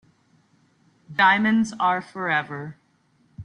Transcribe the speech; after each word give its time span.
Diamonds 1.15 1.75
are 1.79 2.01
forever. 2.01 2.75